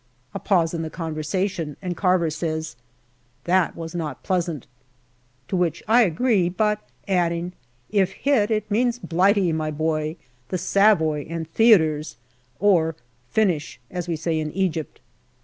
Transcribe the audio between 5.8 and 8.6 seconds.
I agree, but adding," If hit,